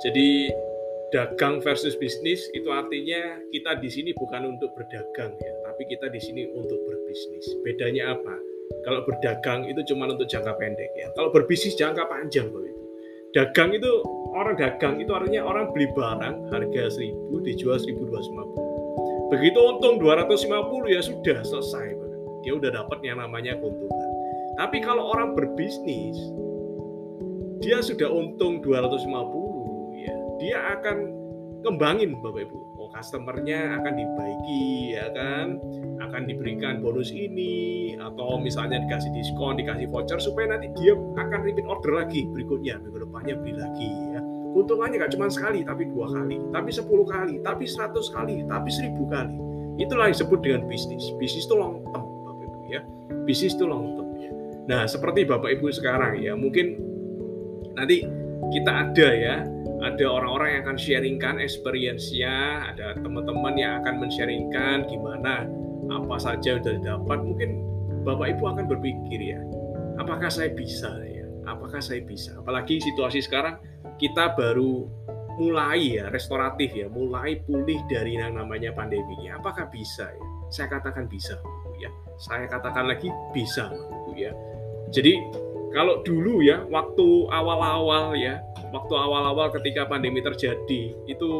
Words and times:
Jadi 0.00 0.48
dagang 1.12 1.60
versus 1.60 1.92
bisnis 2.00 2.48
itu 2.56 2.72
artinya 2.72 3.36
kita 3.52 3.76
di 3.82 3.92
sini 3.92 4.10
bukan 4.16 4.56
untuk 4.56 4.72
berdagang 4.72 5.36
ya, 5.36 5.52
tapi 5.68 5.84
kita 5.92 6.08
di 6.08 6.20
sini 6.22 6.48
untuk 6.56 6.80
berbisnis. 6.88 7.44
Bedanya 7.66 8.16
apa? 8.16 8.34
Kalau 8.86 9.04
berdagang 9.04 9.68
itu 9.68 9.82
cuma 9.92 10.08
untuk 10.08 10.24
jangka 10.30 10.56
pendek 10.56 10.90
ya. 10.96 11.12
Kalau 11.18 11.28
berbisnis 11.28 11.76
jangka 11.76 12.08
panjang 12.08 12.48
Bapak 12.48 12.64
Ibu. 12.64 12.84
Dagang 13.30 13.70
itu 13.76 13.90
orang 14.34 14.56
dagang 14.56 14.94
itu 14.98 15.12
artinya 15.12 15.44
orang 15.44 15.70
beli 15.70 15.86
barang 15.92 16.48
harga 16.48 16.82
1000 16.96 17.46
dijual 17.46 17.76
1250. 17.78 19.30
Begitu 19.30 19.58
untung 19.60 20.02
250 20.02 20.90
ya 20.90 21.00
sudah 21.04 21.38
selesai. 21.44 21.94
Dia 22.40 22.56
udah 22.56 22.72
dapat 22.72 23.04
yang 23.04 23.20
namanya 23.20 23.54
keuntungan. 23.60 24.10
Tapi 24.56 24.80
kalau 24.80 25.12
orang 25.12 25.36
berbisnis 25.36 26.16
dia 27.60 27.84
sudah 27.84 28.08
untung 28.08 28.64
250 28.64 29.04
ya, 29.04 29.49
dia 30.40 30.56
akan 30.80 30.96
kembangin 31.60 32.16
Bapak 32.24 32.48
Ibu. 32.48 32.58
Oh, 32.80 32.88
customernya 32.96 33.76
akan 33.76 33.92
dibaiki 33.92 34.96
ya 34.96 35.12
kan, 35.12 35.60
akan 36.00 36.22
diberikan 36.24 36.80
bonus 36.80 37.12
ini 37.12 37.92
atau 38.00 38.40
misalnya 38.40 38.80
dikasih 38.88 39.12
diskon, 39.12 39.60
dikasih 39.60 39.84
voucher 39.92 40.16
supaya 40.16 40.56
nanti 40.56 40.72
dia 40.80 40.96
akan 40.96 41.38
repeat 41.44 41.68
order 41.68 41.92
lagi 41.92 42.24
berikutnya 42.32 42.80
minggu 42.80 43.04
depannya 43.04 43.34
beli 43.36 43.54
lagi 43.60 43.90
ya. 44.16 44.20
Keuntungannya 44.50 44.96
nggak 44.98 45.12
cuma 45.14 45.28
sekali 45.28 45.60
tapi 45.62 45.92
dua 45.92 46.08
kali, 46.08 46.40
tapi 46.50 46.70
sepuluh 46.72 47.04
kali, 47.04 47.38
tapi 47.44 47.68
seratus 47.68 48.08
kali, 48.10 48.42
tapi 48.48 48.68
seribu 48.72 49.04
kali. 49.12 49.36
Itulah 49.76 50.08
yang 50.08 50.16
disebut 50.16 50.40
dengan 50.40 50.64
bisnis. 50.66 51.04
Bisnis 51.20 51.44
itu 51.44 51.54
long 51.54 51.84
term 51.92 52.04
Bapak 52.24 52.44
Ibu 52.48 52.60
ya. 52.72 52.80
Bisnis 53.28 53.52
itu 53.52 53.68
long 53.68 53.94
term 53.94 54.08
ya. 54.16 54.32
Nah, 54.66 54.88
seperti 54.88 55.28
Bapak 55.28 55.52
Ibu 55.60 55.68
sekarang 55.70 56.18
ya, 56.18 56.32
mungkin 56.32 56.80
nanti 57.76 58.02
kita 58.50 58.72
ada 58.88 59.08
ya 59.14 59.36
ada 59.80 60.04
orang-orang 60.04 60.48
yang 60.54 60.62
akan 60.68 60.78
sharingkan 60.78 61.34
experience-nya, 61.40 62.68
ada 62.72 62.96
teman-teman 63.00 63.56
yang 63.56 63.80
akan 63.80 64.04
men-sharingkan 64.04 64.84
gimana 64.88 65.48
apa 65.88 66.16
saja 66.20 66.60
sudah 66.60 66.76
dapat. 66.84 67.18
Mungkin 67.24 67.50
Bapak 68.04 68.36
Ibu 68.36 68.44
akan 68.56 68.64
berpikir 68.68 69.20
ya, 69.36 69.40
apakah 69.96 70.28
saya 70.28 70.52
bisa 70.52 70.92
ya? 71.08 71.24
Apakah 71.48 71.80
saya 71.80 72.04
bisa? 72.04 72.36
Apalagi 72.36 72.78
situasi 72.78 73.24
sekarang 73.24 73.56
kita 73.96 74.36
baru 74.36 74.84
mulai 75.40 75.96
ya 75.96 76.12
restoratif 76.12 76.76
ya, 76.76 76.86
mulai 76.92 77.40
pulih 77.48 77.80
dari 77.88 78.20
yang 78.20 78.36
namanya 78.36 78.76
pandemi 78.76 79.16
ini. 79.24 79.32
Apakah 79.32 79.72
bisa 79.72 80.12
ya? 80.12 80.26
Saya 80.52 80.66
katakan 80.76 81.08
bisa, 81.08 81.40
ya. 81.80 81.88
Saya 82.20 82.44
katakan 82.50 82.84
lagi 82.84 83.08
bisa, 83.32 83.72
ya. 84.12 84.36
Jadi 84.92 85.16
kalau 85.70 86.02
dulu 86.02 86.42
ya 86.42 86.66
waktu 86.66 87.30
awal-awal 87.30 88.18
ya 88.18 88.42
waktu 88.70 88.94
awal-awal 88.94 89.50
ketika 89.60 89.86
pandemi 89.86 90.22
terjadi 90.22 90.94
itu 91.06 91.30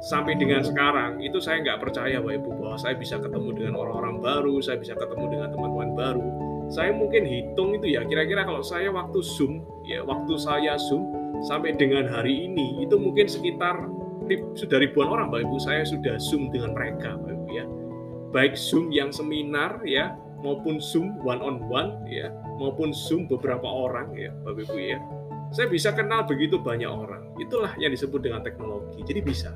sampai 0.00 0.32
dengan 0.40 0.64
sekarang 0.64 1.20
itu 1.20 1.36
saya 1.40 1.60
nggak 1.60 1.80
percaya 1.84 2.24
Bapak 2.24 2.40
Ibu 2.40 2.50
bahwa 2.56 2.76
saya 2.80 2.96
bisa 2.96 3.20
ketemu 3.20 3.48
dengan 3.52 3.74
orang-orang 3.76 4.16
baru 4.24 4.54
saya 4.64 4.80
bisa 4.80 4.96
ketemu 4.96 5.24
dengan 5.28 5.48
teman-teman 5.52 5.90
baru 5.92 6.24
saya 6.72 6.90
mungkin 6.96 7.28
hitung 7.28 7.76
itu 7.76 7.92
ya 7.92 8.00
kira-kira 8.08 8.48
kalau 8.48 8.64
saya 8.64 8.88
waktu 8.88 9.20
zoom 9.20 9.60
ya 9.84 10.00
waktu 10.00 10.40
saya 10.40 10.80
zoom 10.80 11.04
sampai 11.44 11.76
dengan 11.76 12.08
hari 12.08 12.48
ini 12.48 12.80
itu 12.80 12.96
mungkin 12.96 13.28
sekitar 13.28 13.84
sudah 14.56 14.78
ribuan 14.80 15.12
orang 15.12 15.28
Bapak 15.28 15.44
Ibu 15.44 15.56
saya 15.60 15.84
sudah 15.84 16.16
zoom 16.16 16.48
dengan 16.48 16.72
mereka 16.72 17.20
Bapak 17.20 17.36
Ibu 17.36 17.48
ya 17.52 17.64
baik 18.32 18.54
zoom 18.56 18.88
yang 18.88 19.12
seminar 19.12 19.84
ya 19.84 20.16
maupun 20.40 20.80
Zoom 20.80 21.20
one 21.20 21.40
on 21.40 21.60
one 21.68 22.00
ya, 22.08 22.32
maupun 22.58 22.92
Zoom 22.96 23.28
beberapa 23.28 23.68
orang 23.68 24.12
ya, 24.16 24.32
Bapak 24.42 24.68
Ibu 24.68 24.76
ya. 24.80 24.98
Saya 25.50 25.66
bisa 25.66 25.90
kenal 25.90 26.22
begitu 26.30 26.62
banyak 26.62 26.86
orang. 26.86 27.34
Itulah 27.42 27.74
yang 27.82 27.90
disebut 27.90 28.22
dengan 28.22 28.46
teknologi. 28.46 29.02
Jadi 29.02 29.18
bisa. 29.18 29.50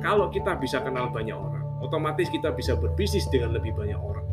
Kalau 0.00 0.32
kita 0.32 0.56
bisa 0.56 0.80
kenal 0.80 1.12
banyak 1.12 1.36
orang, 1.36 1.64
otomatis 1.84 2.32
kita 2.32 2.52
bisa 2.56 2.72
berbisnis 2.76 3.28
dengan 3.28 3.52
lebih 3.52 3.76
banyak 3.76 4.00
orang. 4.00 4.23